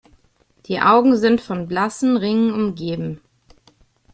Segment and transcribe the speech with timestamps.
[0.65, 3.21] Die Augen sind von blassen Ringen umgeben.